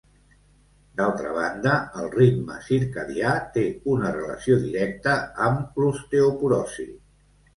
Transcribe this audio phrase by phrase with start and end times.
[0.99, 3.65] D'altra banda, el ritme circadià té
[3.95, 5.13] una relació directa
[5.49, 6.87] amb l'osteoporosi.